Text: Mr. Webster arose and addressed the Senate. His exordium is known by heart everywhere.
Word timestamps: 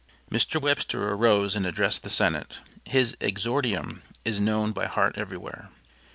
Mr. 0.31 0.59
Webster 0.59 1.09
arose 1.11 1.55
and 1.55 1.67
addressed 1.67 2.01
the 2.01 2.09
Senate. 2.09 2.59
His 2.85 3.15
exordium 3.21 4.01
is 4.25 4.41
known 4.41 4.71
by 4.71 4.87
heart 4.87 5.15
everywhere. 5.15 5.69